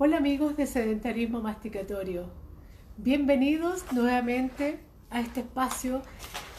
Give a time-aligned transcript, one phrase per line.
[0.00, 2.26] Hola amigos de Sedentarismo Masticatorio.
[2.98, 4.78] Bienvenidos nuevamente
[5.10, 6.02] a este espacio,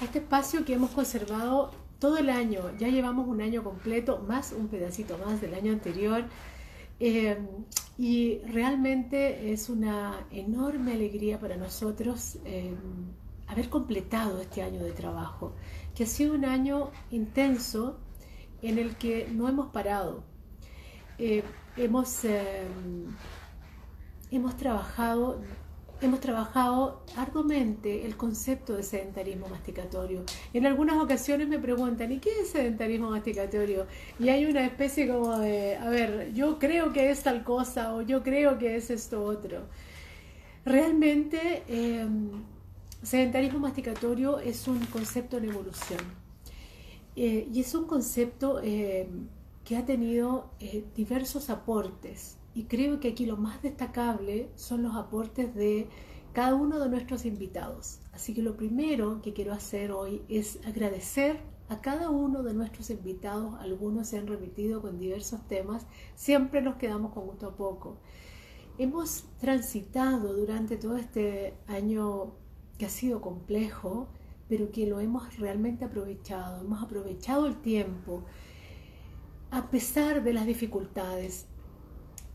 [0.01, 2.60] a este espacio que hemos conservado todo el año.
[2.78, 6.25] Ya llevamos un año completo, más un pedacito más del año anterior.
[6.99, 7.38] Eh,
[7.97, 12.75] y realmente es una enorme alegría para nosotros eh,
[13.47, 15.55] haber completado este año de trabajo,
[15.95, 18.01] que ha sido un año intenso
[18.61, 20.25] en el que no hemos parado.
[21.17, 21.43] Eh,
[21.80, 23.16] hemos, em,
[24.31, 25.41] hemos, trabajado,
[26.02, 30.23] hemos trabajado arduamente el concepto de sedentarismo masticatorio.
[30.53, 33.88] En algunas ocasiones me preguntan, ¿y qué es sedentarismo masticatorio?
[34.20, 38.02] Y hay una especie como de, a ver, yo creo que es tal cosa o
[38.02, 39.64] yo creo que es esto otro.
[40.66, 42.44] Realmente, em,
[43.02, 46.02] sedentarismo masticatorio es un concepto en evolución.
[47.16, 49.27] Eh, y es un concepto em,
[49.70, 54.95] que ha tenido eh, diversos aportes y creo que aquí lo más destacable son los
[54.95, 55.88] aportes de
[56.34, 58.00] cada uno de nuestros invitados.
[58.11, 62.89] Así que lo primero que quiero hacer hoy es agradecer a cada uno de nuestros
[62.89, 63.59] invitados.
[63.59, 68.00] Algunos se han remitido con diversos temas, siempre nos quedamos con gusto a poco.
[68.80, 72.31] Hemos transitado durante todo este año
[72.80, 74.08] que ha sido complejo,
[74.48, 76.61] pero que lo hemos realmente aprovechado.
[76.61, 78.23] Hemos aprovechado el tiempo
[79.52, 81.45] a pesar de las dificultades.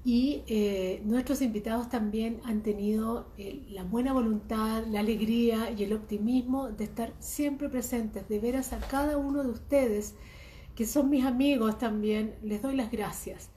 [0.05, 5.95] Y eh, nuestros invitados también han tenido eh, la buena voluntad, la alegría y el
[5.95, 8.29] optimismo de estar siempre presentes.
[8.29, 10.15] De veras a cada uno de ustedes,
[10.75, 13.49] que son mis amigos también, les doy las gracias.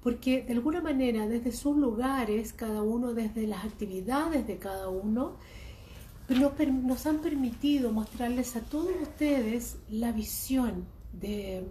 [0.00, 5.38] Porque de alguna manera, desde sus lugares, cada uno, desde las actividades de cada uno,
[6.28, 11.64] nos han permitido mostrarles a todos ustedes la visión de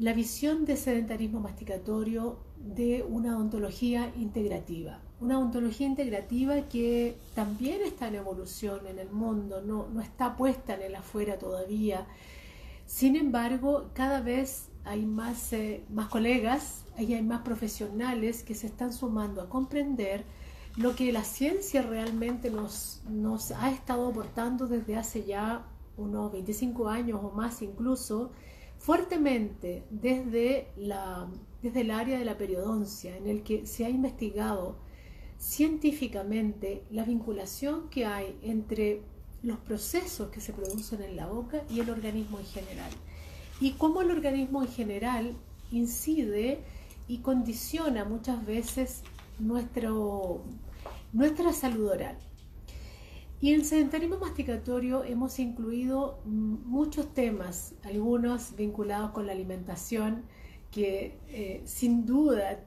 [0.00, 4.98] la visión de sedentarismo masticatorio de una ontología integrativa.
[5.20, 10.74] Una ontología integrativa que también está en evolución en el mundo, no, no está puesta
[10.74, 12.06] en el afuera todavía.
[12.86, 18.94] Sin embargo, cada vez hay más, eh, más colegas, hay más profesionales que se están
[18.94, 20.24] sumando a comprender
[20.76, 25.66] lo que la ciencia realmente nos, nos ha estado aportando desde hace ya
[25.98, 28.32] unos 25 años o más incluso,
[28.80, 31.28] fuertemente desde, la,
[31.62, 34.78] desde el área de la periodoncia, en el que se ha investigado
[35.38, 39.02] científicamente la vinculación que hay entre
[39.42, 42.90] los procesos que se producen en la boca y el organismo en general.
[43.60, 45.36] Y cómo el organismo en general
[45.70, 46.60] incide
[47.06, 49.02] y condiciona muchas veces
[49.38, 50.42] nuestro,
[51.12, 52.16] nuestra salud oral.
[53.42, 60.24] Y en sedentarismo masticatorio hemos incluido muchos temas, algunos vinculados con la alimentación,
[60.70, 62.60] que eh, sin duda,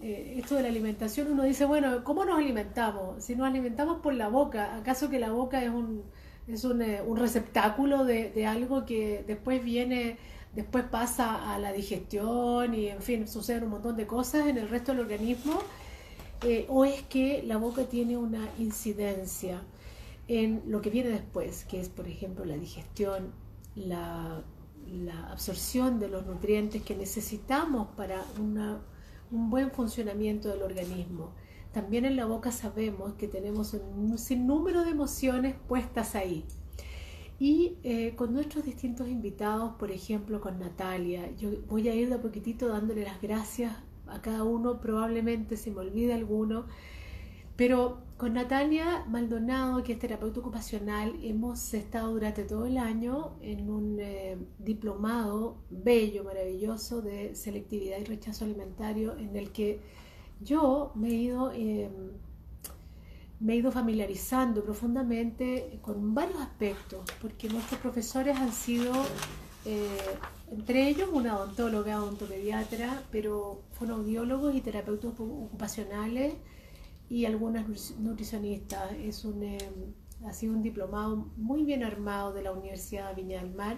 [0.00, 3.24] eh, esto de la alimentación, uno dice, bueno, ¿cómo nos alimentamos?
[3.24, 6.04] Si nos alimentamos por la boca, ¿acaso que la boca es un,
[6.46, 10.18] es un, eh, receptáculo de, algo que después viene,
[10.54, 14.68] después pasa a la digestión y en fin, suceden un montón de cosas en el
[14.68, 15.58] resto del organismo?
[16.68, 19.62] ¿O es que la boca tiene una incidencia?
[20.32, 23.32] En lo que viene después, que es, por ejemplo, la digestión,
[23.74, 24.42] la,
[25.30, 31.32] absorción de los nutrientes que necesitamos para un buen funcionamiento del organismo.
[31.72, 36.44] También en la boca sabemos que tenemos un sinnúmero de emociones puestas ahí.
[37.38, 42.14] Y eh, con nuestros distintos invitados, por ejemplo con Natalia, yo voy a ir de
[42.14, 43.74] a poquitito dándole las gracias
[44.06, 46.66] a cada uno, probablemente se me olvide alguno,
[47.56, 53.68] pero con Natalia Maldonado, que es terapeuta ocupacional, hemos estado durante todo el año en
[53.68, 59.80] un eh, diplomado bello, maravilloso de selectividad y rechazo alimentario, en el que
[60.40, 62.12] yo me he ido, em,
[63.72, 68.92] familiarizando profundamente con varios aspectos, porque nuestros profesores han sido,
[69.64, 70.16] eh,
[70.48, 76.34] entre ellos, una odontóloga, odontopediatra, pero fonoaudiólogos y terapeutas ocupacionales
[77.12, 77.66] y algunas
[77.98, 78.90] nutricionistas.
[78.92, 79.58] Es un, eh,
[80.24, 83.76] ha sido un diplomado muy bien armado de la Universidad de Viña del Mar,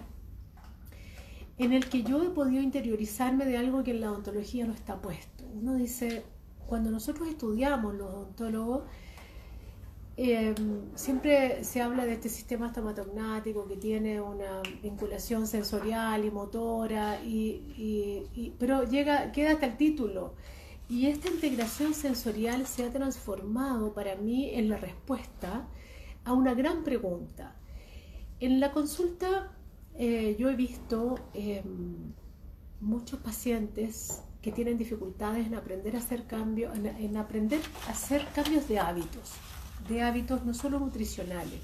[1.57, 5.01] en el que yo he podido interiorizarme de algo que en la odontología no está
[5.01, 5.43] puesto.
[5.53, 6.23] Uno dice,
[6.65, 8.83] cuando nosotros estudiamos los odontólogos,
[10.15, 10.55] em,
[10.95, 18.53] siempre se habla de este sistema estomatognático que tiene una vinculación sensorial y motora, y,
[18.57, 20.35] pero llega, queda hasta el título.
[20.87, 25.67] Y esta integración sensorial se ha transformado para mí en la respuesta
[26.23, 27.55] a una gran pregunta.
[28.39, 29.51] En la consulta
[29.97, 32.13] eh, yo he visto em,
[32.81, 38.67] muchos pacientes que tienen dificultades en aprender a hacer cambios, en, aprender a hacer cambios
[38.67, 39.31] de hábitos,
[39.89, 41.61] de hábitos no solo nutricionales.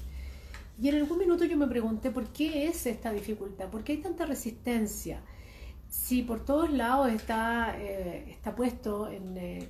[0.80, 3.98] Y en algún minuto yo me pregunté por qué es esta dificultad, por qué hay
[3.98, 5.22] tanta resistencia.
[5.92, 9.68] Si por todos lados está, eh, está puesto en, eh,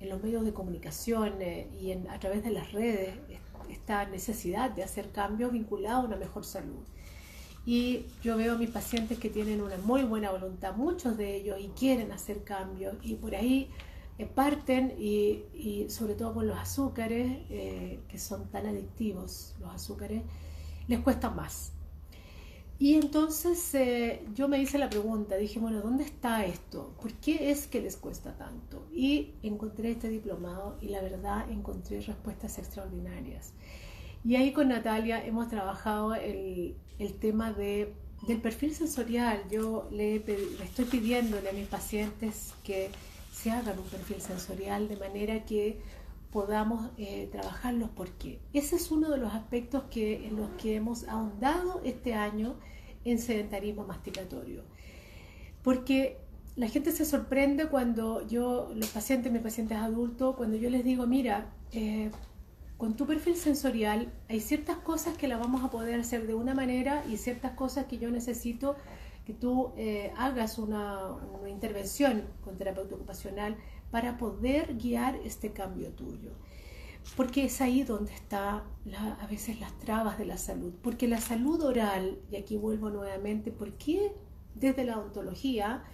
[0.00, 3.14] en, los medios de comunicación eh, y en, a través de las redes
[3.70, 6.82] esta necesidad de hacer cambios vinculados a una mejor salud.
[7.64, 11.56] Y yo veo a mis pacientes que tienen una muy buena voluntad, muchos de ellos,
[11.60, 13.70] y quieren hacer cambios, y por ahí
[14.18, 19.72] eh, parten, y, y, sobre todo con los azúcares, eh, que son tan adictivos, los
[19.72, 20.24] azúcares,
[20.88, 21.72] les cuesta más.
[22.78, 26.94] Y entonces eh, yo me hice la pregunta, dije, bueno, ¿dónde está esto?
[27.00, 28.88] ¿Por qué es que les cuesta tanto?
[28.92, 33.52] Y encontré este diplomado y la verdad encontré respuestas extraordinarias.
[34.24, 37.94] Y ahí con Natalia hemos trabajado el, el tema de,
[38.26, 39.42] del perfil sensorial.
[39.50, 42.90] Yo le, le, estoy pidiéndole a mis pacientes que
[43.32, 45.80] se hagan un perfil sensorial de manera que
[46.32, 51.06] podamos eh, trabajarlos porque ese es uno de los aspectos que, en los que hemos
[51.06, 52.56] ahondado este año
[53.04, 54.64] en sedentarismo masticatorio.
[55.62, 56.18] Porque
[56.56, 61.06] la gente se sorprende cuando yo, los pacientes, mis pacientes adultos, cuando yo les digo,
[61.06, 62.10] mira, eh,
[62.78, 66.54] con tu perfil sensorial hay ciertas cosas que la vamos a poder hacer de una
[66.54, 68.76] manera y ciertas cosas que yo necesito
[69.24, 71.16] que tú eh, hagas una,
[71.48, 73.56] intervención con terapeuta ocupacional
[73.92, 76.32] para poder guiar este cambio tuyo.
[77.16, 78.64] Porque es ahí donde está
[79.20, 80.72] a veces las trabas de la salud.
[80.82, 84.12] Porque la salud oral, y aquí vuelvo nuevamente, porque
[84.54, 85.84] desde la ontología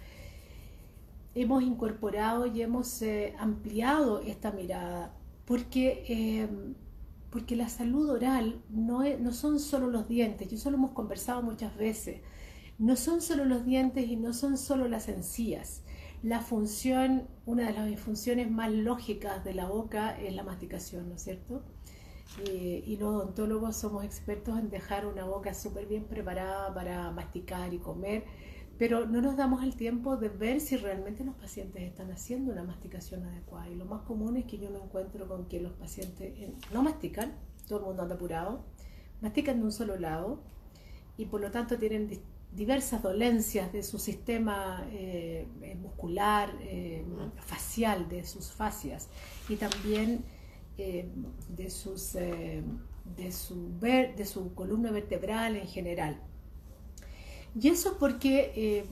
[1.35, 5.13] hemos incorporado y hemos eh, ampliado esta mirada
[5.49, 6.75] porque, em,
[7.31, 11.41] porque la salud oral no, no son solo los dientes, y eso lo hemos conversado
[11.41, 12.21] muchas veces,
[12.77, 15.81] no son solo los dientes y no son solo las encías.
[16.21, 21.15] La función, una de las funciones más lógicas de la boca es la masticación, ¿no
[21.15, 21.63] es cierto?
[22.45, 27.73] Eh, y los odontólogos somos expertos en dejar una boca súper bien preparada para masticar
[27.73, 28.25] y comer
[28.79, 32.63] pero no nos damos el tiempo de ver si realmente los pacientes están haciendo una
[32.63, 33.67] masticación adecuada.
[33.69, 36.33] Y lo más común es que yo me encuentro con que los pacientes
[36.71, 37.33] no mastican,
[37.67, 38.63] todo el mundo anda apurado,
[39.19, 40.41] mastican de un solo lado
[41.17, 42.21] y por lo tanto tienen
[42.51, 46.51] diversas dolencias de su sistema eh, eh, muscular,
[47.37, 49.09] facial, de sus fascias
[49.47, 50.23] y también
[50.77, 56.21] de, sus, de, su de su columna vertebral en general.
[57.59, 58.85] Y eso porque, eh,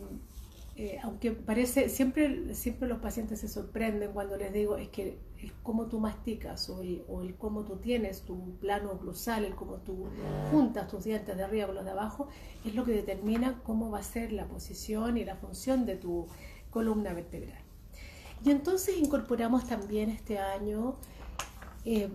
[0.75, 5.53] eh, aunque parece, siempre, siempre los pacientes se sorprenden cuando les digo, es que el
[5.63, 9.77] cómo tú masticas o el, o el cómo tú tienes tu plano oclusal, el cómo
[9.77, 10.05] tú
[10.51, 12.27] juntas tus dientes de arriba con los de abajo,
[12.65, 16.27] es lo que determina cómo va a ser la posición y la función de tu
[16.69, 17.61] columna vertebral.
[18.43, 20.97] Y entonces incorporamos también este año
[21.85, 22.09] eh,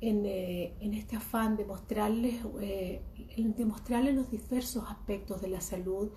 [0.00, 3.02] eh, en, este afán de mostrarles, eh,
[3.36, 6.10] de mostrarles los diversos aspectos de la salud.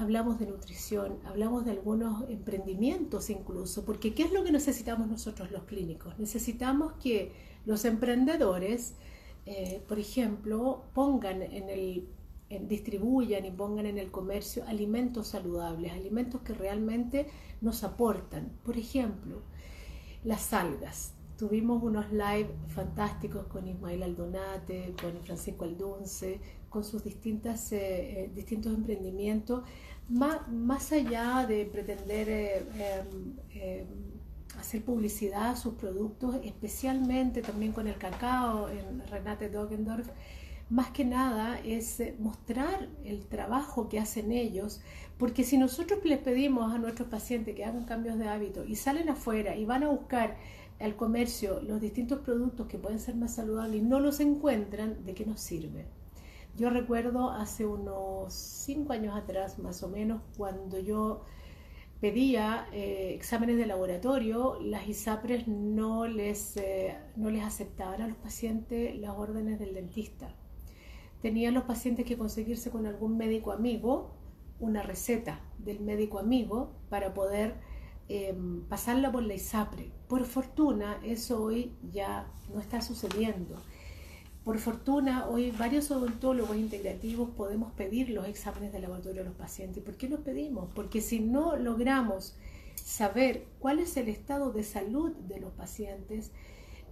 [0.00, 5.50] Hablamos de nutrición, hablamos de algunos emprendimientos incluso, porque ¿qué es lo que necesitamos nosotros
[5.50, 6.18] los clínicos?
[6.18, 7.32] Necesitamos que
[7.66, 8.94] los emprendedores,
[9.44, 12.08] eh, por ejemplo, pongan en el
[12.62, 17.26] distribuyan y pongan en el comercio alimentos saludables, alimentos que realmente
[17.60, 18.50] nos aportan.
[18.64, 19.42] Por ejemplo,
[20.24, 21.12] las algas.
[21.36, 28.30] Tuvimos unos live fantásticos con Ismael Aldonate, con Francisco Aldunce, con sus distintas, eh, eh,
[28.34, 29.62] distintos emprendimientos,
[30.10, 33.86] más, más, allá de pretender eh, em, em,
[34.58, 40.08] hacer publicidad a sus productos, especialmente también con el cacao en Renate Dogendorf,
[40.68, 44.80] más que nada es mostrar el trabajo que hacen ellos,
[45.18, 49.08] porque si nosotros les pedimos a nuestros pacientes que hagan cambios de hábito y salen
[49.08, 50.36] afuera y van a buscar
[50.80, 55.14] al comercio los distintos productos que pueden ser más saludables y no los encuentran, ¿de
[55.14, 55.99] qué nos sirve?
[56.56, 61.24] Yo recuerdo hace unos cinco años atrás, más o menos, cuando yo
[62.00, 68.16] pedía eh, exámenes de laboratorio, las ISAPRES no les, eh, no les aceptaban a los
[68.16, 70.34] pacientes las órdenes del dentista.
[71.20, 74.16] Tenían los pacientes que conseguirse con algún médico amigo
[74.58, 77.54] una receta del médico amigo para poder
[78.12, 79.92] Em, pasarla por la ISAPRE.
[80.08, 83.54] Por fortuna, eso hoy ya no está sucediendo.
[84.44, 89.82] Por fortuna, hoy varios odontólogos integrativos podemos pedir los exámenes de laboratorio a los pacientes.
[89.82, 90.70] ¿Por qué los pedimos?
[90.74, 92.34] Porque si no logramos
[92.74, 96.30] saber cuál es el estado de salud de los pacientes,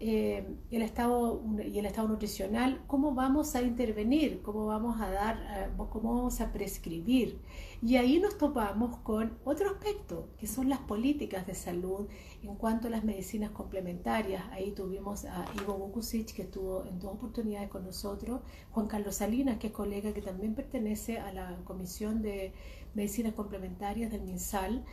[0.00, 5.36] eh, el estado y el estado nutricional, cómo vamos a intervenir, cómo vamos a dar,
[5.38, 7.40] eh, cómo vamos a prescribir.
[7.82, 12.06] Y ahí nos topamos con otro aspecto, que son las políticas de salud
[12.42, 14.44] en cuanto a las medicinas complementarias.
[14.52, 18.40] Ahí tuvimos a Ivo Bukusic, que estuvo en dos oportunidades con nosotros,
[18.70, 22.52] Juan Carlos Salinas, que es colega que también pertenece a la Comisión de
[22.94, 24.84] Medicinas Complementarias del MinSal,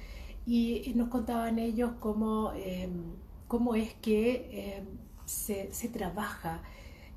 [0.47, 2.51] y nos contaban ellos cómo...
[2.55, 2.89] Eh,
[3.47, 4.83] cómo es que eh,
[5.25, 6.61] se, trabaja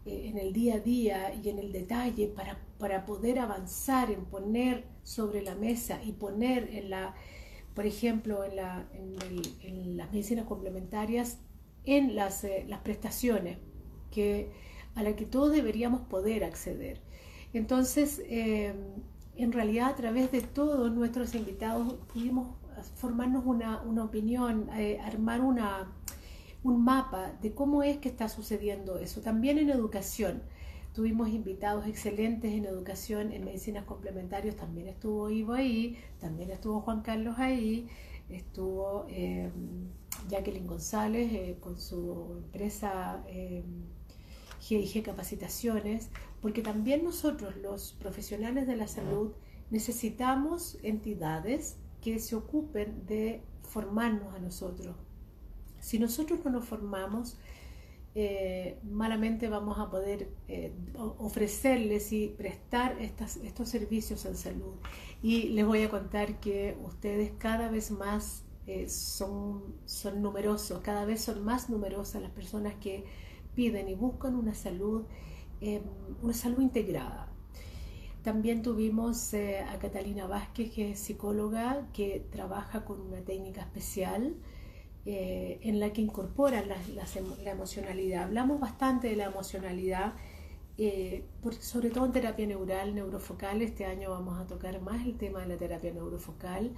[0.05, 4.25] eh, en el día a día y en el detalle para, para, poder avanzar en
[4.25, 7.15] poner sobre la mesa y poner en la,
[7.75, 11.39] por ejemplo, en, la, en, las medicinas complementarias,
[11.85, 13.59] en las, eh, las prestaciones
[14.11, 14.51] que,
[14.95, 17.01] a las que todos deberíamos poder acceder.
[17.55, 22.57] Entonces, en realidad a través de todos nuestros invitados pudimos
[22.97, 24.69] formarnos una, una opinión,
[25.03, 25.89] armar una,
[26.63, 29.21] un mapa de cómo es que está sucediendo eso.
[29.21, 30.43] También en educación.
[30.95, 37.03] Tuvimos invitados excelentes en educación, en medicinas complementarias, también estuvo Ivo ahí, también estuvo Juan
[37.03, 37.87] Carlos ahí,
[38.29, 39.51] estuvo eh,
[40.29, 43.63] Jacqueline González eh, con su empresa eh,
[44.61, 46.11] GIG Capacitaciones,
[46.41, 49.33] porque también nosotros los profesionales de la salud
[49.71, 54.97] necesitamos entidades que se ocupen de formarnos a nosotros,
[55.89, 57.39] si nosotros no nos formamos,
[58.15, 60.71] eh, malamente vamos a poder eh,
[61.17, 64.75] ofrecerles y prestar estos servicios en salud.
[65.23, 71.07] Y les voy a contar que ustedes cada vez más eh, son, son numerosos, cada
[71.07, 73.05] vez son más numerosas las personas que
[73.55, 75.07] piden y buscan una salud,
[76.23, 77.33] una salud integrada.
[78.23, 84.37] También tuvimos a Catalina Vázquez, que es psicóloga, que trabaja con una técnica especial
[85.11, 88.25] eh, en la que incorporan la, emocionalidad.
[88.25, 90.13] Hablamos bastante de la emocionalidad,
[90.77, 91.25] eh,
[91.61, 93.63] sobre todo en terapia neural, neurofocal.
[93.63, 96.75] Este año vamos a tocar más el tema de la terapia neurofocal,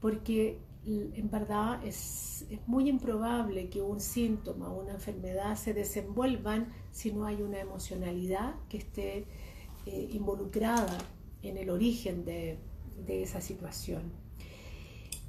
[0.00, 7.12] porque en verdad es, muy improbable que un síntoma o una enfermedad se desenvuelvan si
[7.12, 9.26] no hay una emocionalidad que esté
[9.86, 10.98] eh, involucrada
[11.42, 12.58] en el origen de
[13.06, 14.29] esa situación.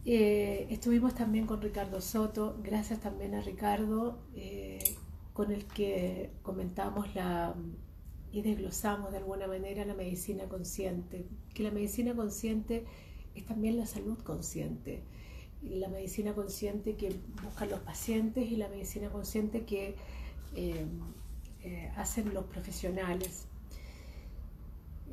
[0.03, 4.79] Eh, estuvimos también con Ricardo Soto, gracias también a Ricardo, eh,
[5.33, 7.53] con el que comentamos la,
[8.31, 12.85] y desglosamos de alguna manera la medicina consciente, que la medicina consciente
[13.35, 15.03] es también la salud consciente,
[15.61, 19.95] la medicina consciente que buscan los pacientes y la medicina consciente que
[20.55, 20.87] eh,
[21.95, 23.45] hacen los profesionales.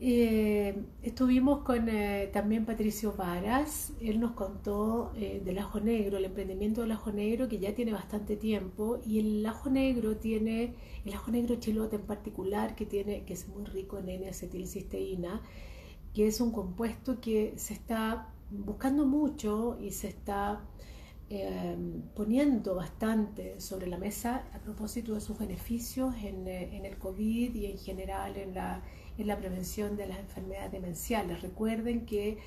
[0.01, 6.27] Eh, estuvimos con eh, también Patricio Varas, él nos contó eh, del ajo negro, el
[6.27, 9.01] emprendimiento del ajo negro que ya tiene bastante tiempo.
[9.05, 10.75] Y el ajo negro tiene,
[11.05, 15.43] el ajo negro chilote en particular que tiene, que es muy rico en N-acetilcisteína,
[16.15, 20.65] que es un compuesto que se está buscando mucho y se está
[22.15, 27.67] poniendo bastante sobre la mesa a propósito de sus beneficios en, en el COVID y
[27.67, 28.83] en general en la
[29.19, 31.43] en la prevención de las enfermedades demenciales.
[31.43, 32.39] Recuerden que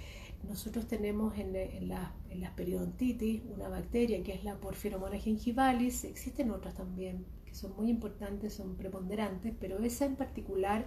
[0.47, 6.73] nosotros tenemos en, en, las periodontitis una bacteria que es la Porphyromonas gingivalis, existen otras
[6.73, 10.85] también que son muy importantes, son preponderantes, pero esa en particular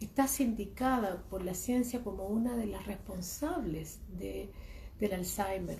[0.00, 4.50] está sindicada por la ciencia como una de las responsables de,
[4.98, 5.78] del Alzheimer.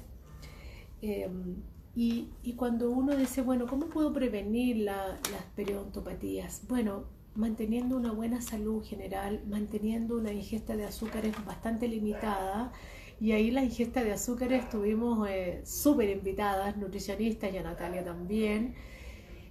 [1.02, 1.56] Em,
[1.94, 5.18] y, cuando uno dice, bueno, ¿cómo puedo prevenir las
[5.56, 6.62] periodontopatías?
[6.68, 7.04] Bueno,
[7.34, 12.72] manteniendo una buena salud general, manteniendo una ingesta de azúcares bastante limitada.
[13.20, 18.74] Y ahí la ingesta de azúcares tuvimos eh, súper invitadas, nutricionistas y a Natalia también,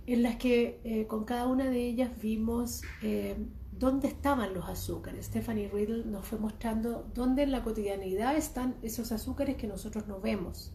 [0.08, 3.36] en las que eh, con cada una de ellas vimos eh,
[3.72, 5.28] dónde estaban los azúcares.
[5.28, 10.20] Stephanie Riddle nos fue mostrando dónde en la cotidianidad están esos azúcares que nosotros no
[10.20, 10.74] vemos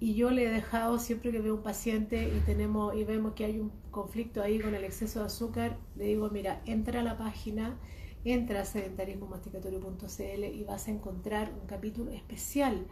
[0.00, 3.44] y yo le he dejado siempre que veo un paciente y tenemos y vemos que
[3.44, 7.18] hay un conflicto ahí con el exceso de azúcar, le digo, mira, entra a la
[7.18, 7.76] página,
[8.24, 12.86] entra a sedentarismomasticatorio.cl y vas a encontrar un capítulo especial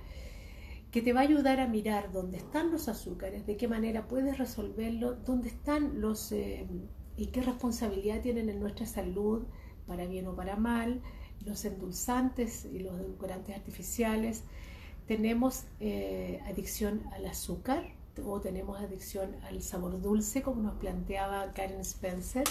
[0.90, 4.38] que te va a ayudar a mirar dónde están los azúcares, de qué manera puedes
[4.38, 6.66] resolverlo, dónde están los eh,
[7.16, 9.44] y qué responsabilidad tienen en nuestra salud,
[9.86, 11.02] para bien o para mal,
[11.44, 14.42] los endulzantes y los edulcorantes artificiales
[15.06, 17.84] tenemos eh, adicción al azúcar
[18.24, 22.44] o tenemos adicción al sabor dulce, como nos planteaba Karen Spencer.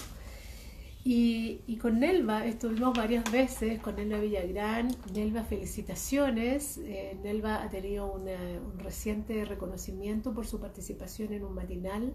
[1.07, 4.87] Y, con Nelva estuvimos varias veces, con Nelva Villagrán.
[5.13, 6.79] Nelva, felicitaciones.
[6.79, 8.25] Eh, Nelva ha tenido un
[8.79, 12.11] reciente reconocimiento por su participación en un matinal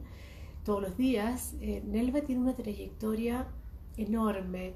[0.65, 1.55] todos los días.
[1.61, 3.47] Eh, Nelva tiene una trayectoria
[3.97, 4.75] enorme,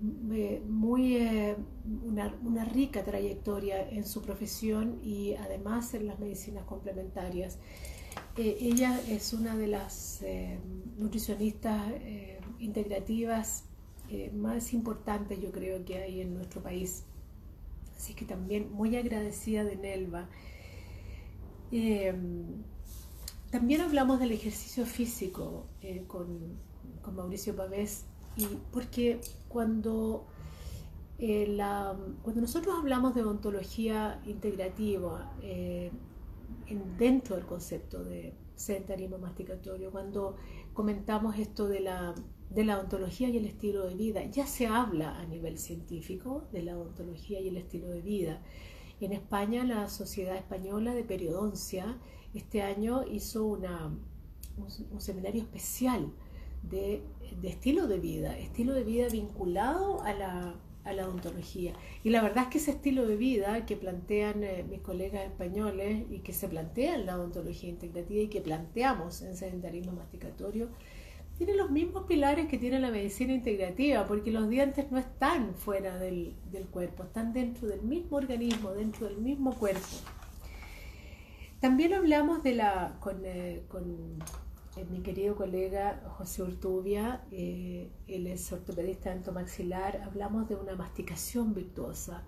[0.00, 1.56] muy, eh,
[2.04, 7.58] una, rica trayectoria en su profesión y además en las medicinas complementarias.
[8.36, 10.22] Eh, ella es una de las
[10.96, 11.92] nutricionistas
[12.58, 13.64] integrativas
[14.34, 17.04] más importantes, yo creo, que hay en nuestro país.
[17.96, 20.28] Así que también muy agradecida de Nelva.
[23.50, 26.68] También hablamos del ejercicio físico eh, con,
[27.14, 28.04] Mauricio Pavés,
[28.36, 30.26] y porque cuando,
[31.18, 31.56] eh,
[32.22, 35.90] cuando nosotros hablamos de ontología integrativa eh,
[36.98, 40.36] dentro del concepto de sedentarismo masticatorio, cuando
[40.72, 42.14] comentamos esto de la,
[42.50, 46.62] de la ontología y el estilo de vida, ya se habla a nivel científico de
[46.62, 48.42] la ontología y el estilo de vida.
[49.00, 51.98] En España, la Sociedad Española de Periodoncia
[52.34, 53.90] este año hizo una,
[54.56, 56.12] un, seminario especial
[56.62, 57.02] de,
[57.42, 61.72] estilo de vida, estilo de vida vinculado a la, a la, odontología.
[62.04, 66.04] Y la verdad es que ese estilo de vida que plantean eh, mis colegas españoles
[66.10, 70.68] y que se plantea en la odontología integrativa y que planteamos en sedentarismo masticatorio,
[71.36, 75.96] tiene los mismos pilares que tiene la medicina integrativa, porque los dientes no están fuera
[75.96, 79.86] del, del cuerpo, están dentro del mismo organismo, dentro del mismo cuerpo.
[81.60, 83.62] También hablamos de la, con, eh,
[84.84, 92.24] mi querido colega José Urtubia, eh, él es ortopedista entomaxilar, hablamos de una masticación virtuosa.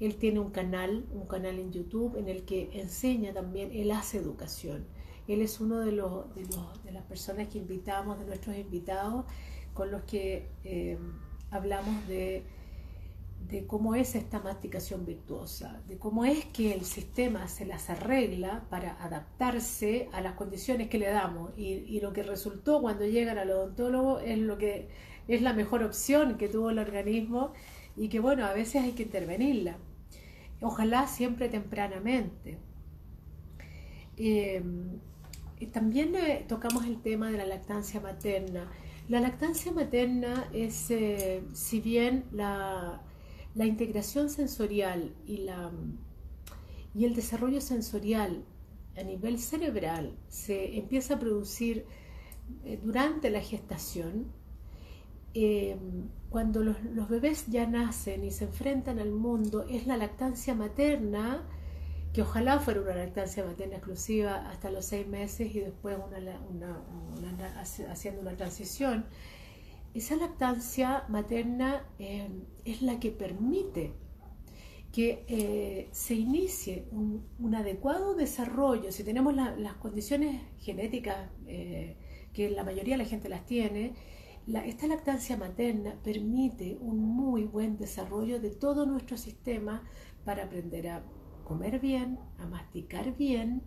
[0.00, 4.18] Él tiene un canal, un canal en YouTube en el que enseña también, él hace
[4.18, 4.86] educación.
[5.28, 6.46] Él es uno de, los, de,
[6.84, 9.24] de las personas que invitamos, de nuestros invitados,
[9.72, 10.48] con los que
[11.50, 12.44] hablamos de
[13.48, 18.64] de cómo es esta masticación virtuosa, de cómo es que el sistema se las arregla
[18.70, 23.50] para adaptarse a las condiciones que le damos y, lo que resultó cuando llegan al
[23.50, 24.88] odontólogo es lo que
[25.28, 27.52] es la mejor opción que tuvo el organismo
[27.96, 29.76] y que bueno, a veces hay que intervenirla.
[30.60, 32.58] Ojalá siempre tempranamente.
[34.16, 35.00] Em,
[35.72, 38.70] también eh, tocamos el tema de la lactancia materna.
[39.08, 43.02] La lactancia materna es, eh, si bien la,
[43.54, 45.70] la integración sensorial y, la,
[46.94, 48.44] y el desarrollo sensorial
[48.96, 51.86] a nivel cerebral se empieza a producir
[52.64, 54.26] eh, durante la gestación,
[55.34, 55.76] eh,
[56.30, 61.42] cuando los, los, bebés ya nacen y se enfrentan al mundo, es la lactancia materna,
[62.12, 65.98] que ojalá fuera una lactancia materna exclusiva hasta los seis meses y después
[66.48, 66.80] una,
[67.90, 69.06] haciendo una transición,
[69.94, 72.28] esa lactancia materna eh,
[72.64, 73.94] es la que permite
[74.92, 81.96] que eh, se inicie un, adecuado desarrollo, si tenemos las condiciones genéticas eh,
[82.32, 83.94] que la mayoría de la gente las tiene,
[84.66, 89.82] esta lactancia materna permite un muy buen desarrollo de todo nuestro sistema
[90.24, 91.04] para aprender a
[91.44, 93.62] comer bien, a masticar bien,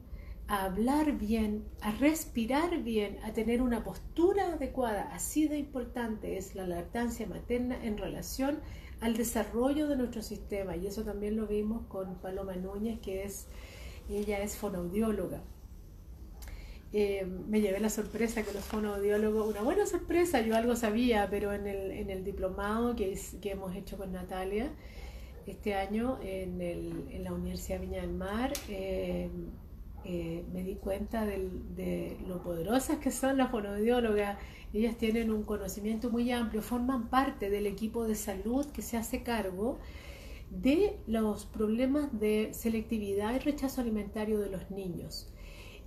[0.48, 5.10] a hablar bien, a respirar bien, a tener una postura adecuada.
[5.14, 8.60] Así de importante es la lactancia materna en relación
[9.02, 10.76] al desarrollo de nuestro sistema.
[10.76, 13.48] Y eso también lo vimos con Paloma Núñez, que es,
[14.10, 15.44] ella es fonoaudióloga.
[16.94, 21.52] Eh, me llevé la sorpresa que los fonoaudiólogos, una buena sorpresa, yo algo sabía, pero
[21.52, 24.72] en el, en el diplomado que, que hemos hecho con Natalia
[25.46, 29.30] este año en, el, en la Universidad Viña del Mar, eh,
[30.06, 34.38] eh, me di cuenta de lo poderosas que son las fonoaudiólogas.
[34.74, 39.24] Ellas tienen un conocimiento muy amplio, forman parte del equipo de salud que se hace
[39.24, 39.80] cargo
[40.50, 45.28] de los problemas de selectividad y rechazo alimentario de los niños.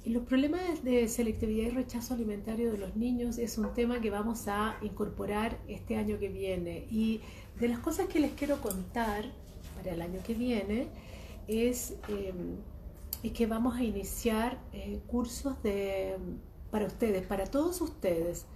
[0.05, 4.11] Y los problemas de selectividad y rechazo alimentario de los niños es un tema que
[4.11, 6.87] vamos a incorporar este año que viene.
[6.91, 7.21] Y
[7.59, 9.25] de las cosas que les quiero contar
[9.77, 10.89] para el año que viene
[11.49, 11.97] es...
[12.09, 12.57] Em,
[13.23, 16.17] y que vamos a iniciar eh, cursos de,
[16.71, 18.47] para ustedes, para todos ustedes,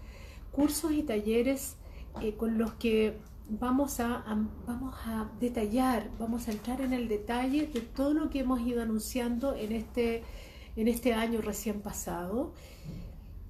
[0.53, 1.77] cursos y talleres
[2.22, 4.24] eh, con los que vamos a,
[4.66, 8.83] vamos a detallar, vamos a entrar en el detalle de todo lo que hemos ido
[8.83, 10.22] anunciando en este,
[10.77, 12.53] en este año recién pasado.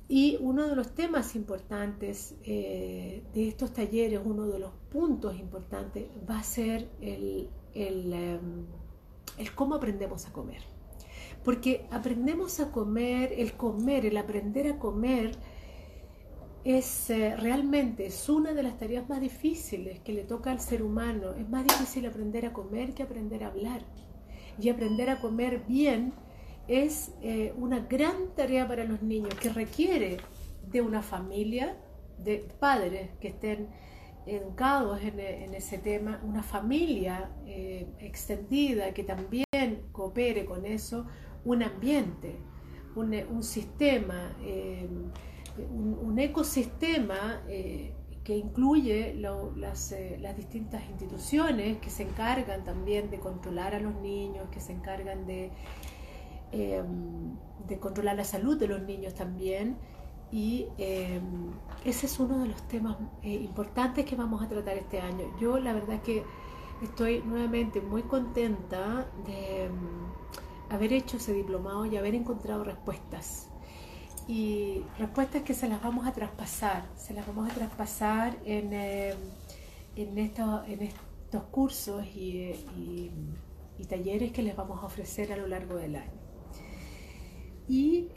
[0.06, 6.06] Y uno de los temas importantes eh, de estos talleres, uno de los puntos importantes,
[6.28, 8.66] va a ser el, el, em,
[9.38, 10.73] el cómo aprendemos a comer.
[11.44, 15.36] Porque aprendemos a comer, el comer, el aprender a comer,
[16.64, 20.82] es eh, realmente es una de las tareas más difíciles que le toca al ser
[20.82, 21.34] humano.
[21.34, 23.82] Es más difícil aprender a comer que aprender a hablar.
[24.58, 26.14] Y aprender a comer bien
[26.66, 30.16] es eh, una gran tarea para los niños que requiere
[30.70, 31.76] de una familia,
[32.18, 33.68] de padres que estén
[34.26, 39.44] educados en, ese tema, una familia eh, extendida que también
[39.92, 41.04] coopere con eso,
[41.44, 42.38] un ambiente,
[42.94, 44.88] un, sistema, eh,
[45.70, 53.74] un, ecosistema eh, que incluye las, las, distintas instituciones que se encargan también de controlar
[53.74, 55.50] a los niños, que se encargan de,
[56.52, 59.76] de controlar la salud de los niños también
[60.34, 61.52] y em,
[61.84, 65.26] ese es uno de los temas eh, importantes que vamos a tratar este año.
[65.40, 66.24] Yo la verdad que
[66.82, 69.72] estoy nuevamente muy contenta de em,
[70.70, 73.48] haber hecho ese diplomado y haber encontrado respuestas.
[74.26, 79.18] Y respuestas que se las vamos a traspasar, se las vamos a traspasar en, em,
[79.96, 83.10] en, en estos cursos y, y,
[83.88, 86.12] talleres que les vamos a ofrecer a lo largo del año.
[87.68, 88.08] Y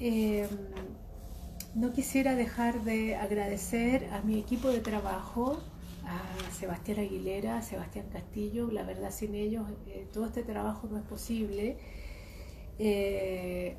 [1.76, 5.60] no quisiera dejar de agradecer a mi equipo de trabajo,
[6.06, 8.72] a Sebastián Aguilera, a Sebastián Castillo.
[8.72, 11.78] La verdad, sin ellos eh, todo este trabajo no es posible.
[12.80, 13.76] Eh,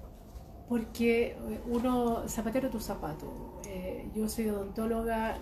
[0.68, 3.60] porque uno, zapatero tu zapato.
[3.66, 5.38] Eh, yo soy odontóloga,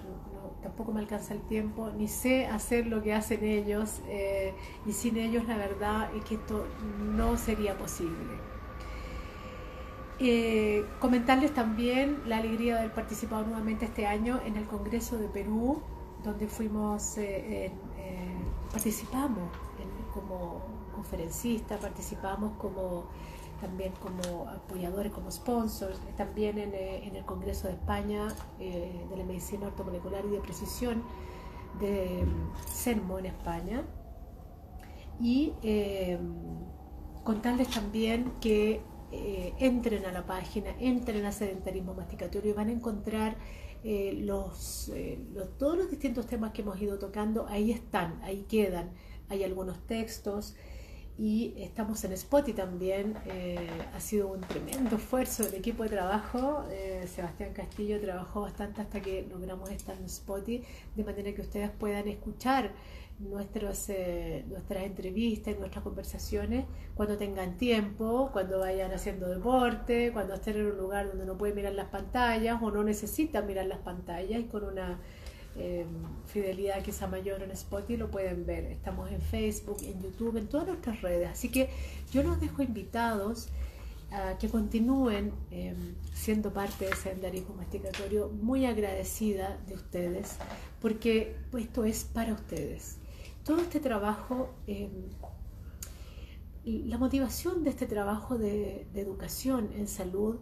[0.62, 4.01] tampoco me alcanza el tiempo, ni sé hacer lo que hacen ellos,
[4.87, 6.66] y sin ellos la verdad es que esto
[7.16, 8.57] no sería posible.
[10.19, 15.29] Eh, comentarles también la alegría de haber participado nuevamente este año en el Congreso de
[15.29, 15.83] Perú,
[16.25, 17.71] donde fuimos, eh, eh,
[18.73, 19.51] participamos
[20.14, 20.62] como
[20.95, 23.05] conferencistas, participamos como
[23.61, 30.25] también como apoyadores, como sponsors, también en, el Congreso de España de la Medicina Ortomolecular
[30.25, 31.03] y de Precisión
[31.81, 32.25] de
[32.69, 33.85] CERMO en España.
[35.21, 35.53] Y
[37.25, 42.73] contarles también que eh, entren a la página, entren a sedentarismo masticatorio y van a
[42.73, 43.37] encontrar
[43.85, 48.45] eh, los, eh, los, todos los distintos temas que hemos ido tocando, ahí están, ahí
[48.49, 48.90] quedan.
[49.29, 50.57] Hay algunos textos
[51.18, 53.16] y estamos en Spotify también.
[53.94, 56.64] ha sido un tremendo esfuerzo del equipo de trabajo.
[57.07, 62.09] Sebastián Castillo trabajó bastante hasta que logramos estar en Spotify, de manera que ustedes puedan
[62.09, 62.72] escuchar
[63.18, 70.57] nuestros, eh, nuestras entrevistas, nuestras conversaciones cuando tengan tiempo, cuando vayan haciendo deporte, cuando estén
[70.57, 74.40] en un lugar donde no pueden mirar las pantallas o no necesitan mirar las pantallas
[74.40, 75.00] y con una
[75.59, 75.87] eh,
[76.27, 78.64] fidelidad quizá mayor en Spotify lo pueden ver.
[78.64, 81.29] Estamos en Facebook, en YouTube, en todas nuestras redes.
[81.29, 81.71] Así que
[82.12, 83.49] yo los dejo invitados
[84.12, 85.75] a que continúen eh,
[86.14, 90.37] siendo parte de senderismo masticatorio, muy agradecida de ustedes,
[90.81, 92.99] porque esto es para ustedes
[93.47, 94.90] todo este trabajo, em,
[96.64, 100.40] la motivación de este trabajo de, educación en salud,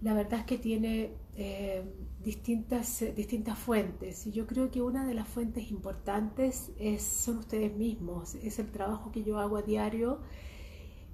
[0.00, 1.84] la verdad es que tiene em,
[2.22, 4.26] distintas, distintas fuentes.
[4.26, 8.70] Y yo creo que una de las fuentes importantes es, son ustedes mismos, es el
[8.70, 10.20] trabajo que yo hago a diario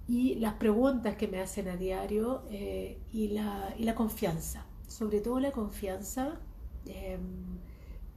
[0.07, 5.21] y las preguntas que me hacen a diario eh, y, la, y, la, confianza, sobre
[5.21, 6.41] todo la confianza.
[6.87, 7.59] Em,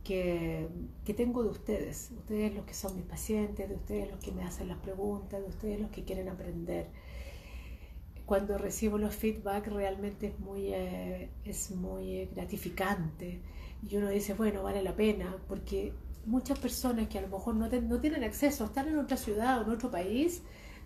[0.04, 4.44] que, tengo de ustedes, ustedes los que son mis pacientes, de ustedes los que me
[4.44, 6.88] hacen las preguntas, de ustedes los que quieren aprender.
[8.32, 13.42] Cuando recibo los feedback realmente es muy, eh, es muy gratificante
[13.86, 15.94] y uno dice, bueno, vale la pena, porque
[16.26, 19.64] muchas personas que a lo mejor no, no tienen acceso, están en otra ciudad o
[19.66, 20.44] en otro país,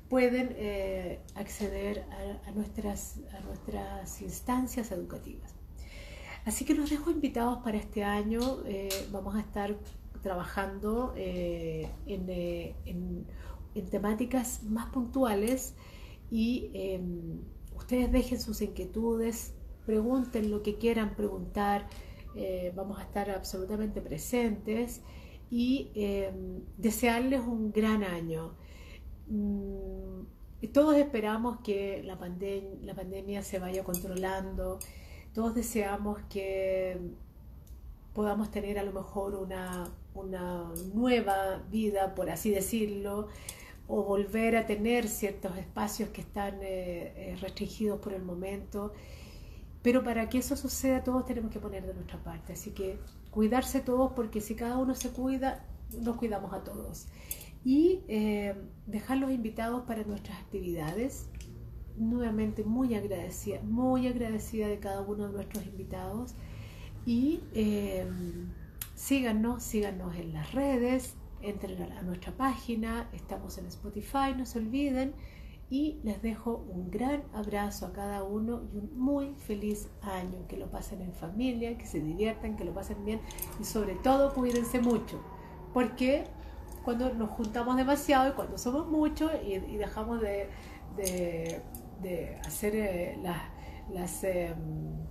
[0.10, 2.05] pueden eh, acceder
[2.47, 5.53] a, nuestras, a nuestras instancias educativas.
[6.45, 8.39] Así que los dejo invitados para este año.
[8.65, 9.77] Eh, vamos a estar
[10.23, 13.27] trabajando eh, eh, en,
[13.91, 15.75] temáticas más puntuales
[16.31, 17.41] y em,
[17.75, 19.53] ustedes dejen sus inquietudes,
[19.85, 21.88] pregunten lo que quieran preguntar.
[22.75, 25.01] vamos a estar absolutamente presentes
[25.49, 28.57] y em, desearles un gran año.
[29.27, 30.25] Mm,
[30.73, 32.15] todos esperamos que la,
[32.81, 34.79] la pandemia se vaya controlando
[35.35, 36.97] todos deseamos que
[38.13, 39.91] podamos tener a lo mejor una,
[40.93, 43.27] nueva vida, por así decirlo,
[43.88, 48.93] o volver a tener ciertos espacios que están eh, eh, restringidos por el momento.
[49.82, 52.54] Pero para que eso suceda, todos tenemos que poner de nuestra parte.
[52.54, 52.98] Así que
[53.30, 55.65] cuidarse todos, porque si cada uno se cuida,
[56.02, 57.08] nos cuidamos a todos.
[57.63, 58.56] Y eh,
[58.88, 61.28] dejarlos invitados para nuestras actividades
[61.98, 66.36] nuevamente muy agradecida, muy agradecida de cada uno de nuestros invitados
[67.06, 67.39] y
[68.95, 75.13] síganos, síganos en las redes, entren a, nuestra página, estamos en Spotify, no se olviden
[75.69, 80.48] y les dejo un gran abrazo a cada uno y un muy feliz año.
[80.48, 83.19] Que lo pasen en familia, que se diviertan, que lo pasen bien
[83.60, 85.21] y sobre todo cuídense mucho.
[85.74, 86.26] Porque
[86.84, 90.50] cuando nos juntamos demasiado y cuando somos muchos y, dejamos de,
[92.45, 93.19] hacer eh,
[93.91, 94.24] las...
[94.24, 95.06] em,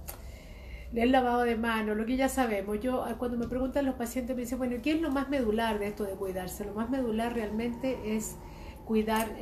[0.95, 2.81] el lavado de manos, lo que ya sabemos.
[2.81, 5.89] Yo cuando me preguntan los pacientes me dicen, bueno, ¿qué es lo más medular de
[5.89, 6.65] esto de cuidarse?
[6.65, 8.37] Lo más medular realmente es
[8.85, 9.35] cuidar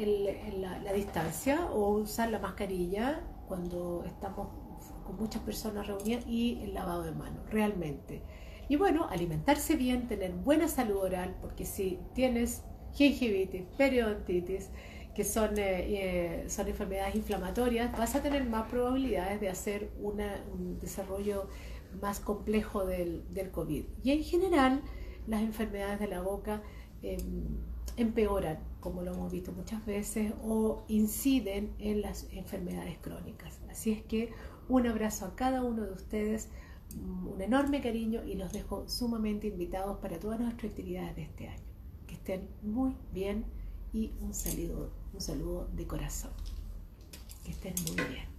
[0.57, 4.49] la, distancia o usar la mascarilla cuando estamos
[5.05, 8.23] con muchas personas reunidas y el lavado de manos, realmente.
[8.69, 12.63] Y bueno, alimentarse bien, tener buena salud oral, porque si tienes
[12.93, 14.71] gingivitis, periodontitis,
[15.15, 20.79] que son, eh, eh, son enfermedades inflamatorias, vas a tener más probabilidades de hacer un
[20.81, 21.49] desarrollo
[22.01, 23.85] más complejo del, del, COVID.
[24.03, 24.83] Y en general,
[25.27, 26.63] las enfermedades de la boca
[27.03, 27.45] em,
[27.97, 33.61] empeoran, como lo hemos visto muchas veces, o inciden en las enfermedades crónicas.
[33.71, 34.33] Así es que
[34.69, 36.49] un abrazo a cada uno de ustedes,
[36.95, 41.65] un enorme cariño y los dejo sumamente invitados para todas nuestras actividades de este año.
[42.07, 43.45] Que estén muy bien
[43.93, 46.33] y un saludo, un saludo de corazón.
[47.45, 48.32] Que estén muy bien.